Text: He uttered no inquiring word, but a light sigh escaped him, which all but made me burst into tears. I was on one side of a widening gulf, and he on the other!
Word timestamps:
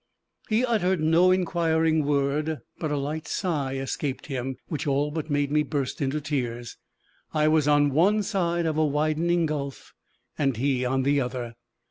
He 0.49 0.65
uttered 0.65 0.99
no 0.99 1.29
inquiring 1.29 2.03
word, 2.05 2.61
but 2.79 2.89
a 2.91 2.97
light 2.97 3.27
sigh 3.27 3.75
escaped 3.75 4.25
him, 4.25 4.57
which 4.67 4.87
all 4.87 5.11
but 5.11 5.29
made 5.29 5.51
me 5.51 5.61
burst 5.61 6.01
into 6.01 6.19
tears. 6.19 6.75
I 7.35 7.47
was 7.47 7.67
on 7.67 7.91
one 7.91 8.23
side 8.23 8.65
of 8.65 8.77
a 8.79 8.83
widening 8.83 9.45
gulf, 9.45 9.93
and 10.39 10.57
he 10.57 10.83
on 10.85 11.03
the 11.03 11.21
other! 11.21 11.53